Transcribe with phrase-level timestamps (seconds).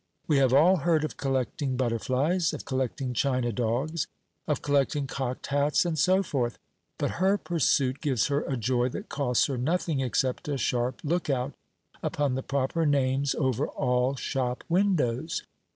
[0.25, 4.07] We have all heard of collecting butterflies, of collecting china dogs,
[4.47, 6.57] of collecting cocked hats, and so forth;
[6.97, 11.29] but her pursuit gives her a joy that costs her nothing except a sharp look
[11.29, 11.53] out
[12.01, 15.43] upon the proper names over all shop windows.